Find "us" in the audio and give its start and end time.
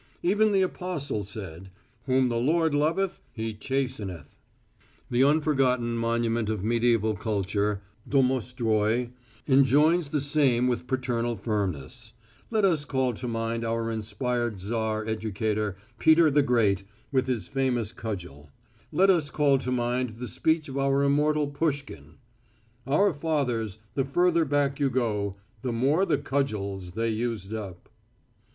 12.65-12.83, 19.11-19.29